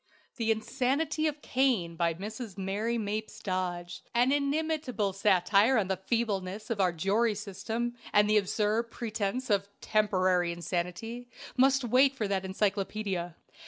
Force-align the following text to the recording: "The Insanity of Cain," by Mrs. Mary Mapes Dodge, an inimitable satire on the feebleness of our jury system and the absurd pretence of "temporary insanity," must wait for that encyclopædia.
"The 0.37 0.49
Insanity 0.49 1.27
of 1.27 1.43
Cain," 1.43 1.95
by 1.95 2.15
Mrs. 2.15 2.57
Mary 2.57 2.97
Mapes 2.97 3.39
Dodge, 3.39 4.01
an 4.15 4.31
inimitable 4.31 5.13
satire 5.13 5.77
on 5.77 5.89
the 5.89 5.95
feebleness 6.07 6.71
of 6.71 6.81
our 6.81 6.91
jury 6.91 7.35
system 7.35 7.95
and 8.11 8.27
the 8.27 8.37
absurd 8.39 8.89
pretence 8.89 9.51
of 9.51 9.69
"temporary 9.79 10.51
insanity," 10.51 11.29
must 11.55 11.83
wait 11.83 12.15
for 12.15 12.27
that 12.27 12.41
encyclopædia. 12.41 13.35